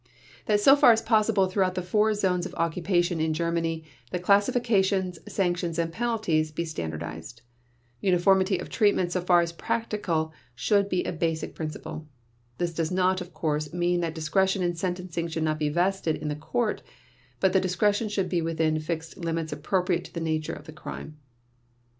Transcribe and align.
That 0.47 0.59
so 0.59 0.75
far 0.75 0.91
as 0.91 1.03
possible 1.03 1.45
throughout 1.47 1.75
the 1.75 1.83
four 1.83 2.15
zones 2.15 2.47
of 2.47 2.55
occupation 2.55 3.21
in 3.21 3.35
Germany 3.35 3.83
the 4.09 4.17
classifications, 4.17 5.19
sanctions, 5.31 5.77
and 5.77 5.93
penalties 5.93 6.51
be 6.51 6.65
standardized. 6.65 7.43
Uniformity 7.99 8.57
of 8.57 8.67
treatment 8.67 9.11
so 9.11 9.21
far 9.21 9.41
as 9.41 9.51
practical 9.51 10.33
should 10.55 10.89
be 10.89 11.03
a 11.03 11.11
basic 11.11 11.53
principle. 11.53 12.07
This 12.57 12.73
does 12.73 12.89
not, 12.89 13.21
of 13.21 13.31
course, 13.31 13.73
mean 13.75 13.99
that 13.99 14.15
discretion 14.15 14.63
in 14.63 14.73
sentencing 14.73 15.27
should 15.27 15.43
not 15.43 15.59
be 15.59 15.69
vested 15.69 16.15
in 16.15 16.29
the 16.29 16.35
court; 16.35 16.81
but 17.39 17.53
the 17.53 17.59
discretion 17.59 18.09
should 18.09 18.27
be 18.27 18.41
within 18.41 18.79
fixed 18.79 19.17
limits 19.17 19.53
appropriate 19.53 20.03
to 20.05 20.13
the 20.15 20.19
nature 20.19 20.53
of 20.53 20.65
the 20.65 20.73
crime. 20.73 21.19